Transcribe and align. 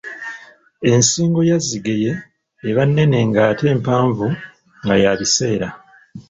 Ensingo 0.91 1.39
ya 1.49 1.57
zigeye 1.67 2.11
eba 2.69 2.83
nnene 2.87 3.17
ngate 3.29 3.67
mpanvu 3.81 4.27
nga 4.83 4.95
ya 5.03 5.11
biseera. 5.19 5.69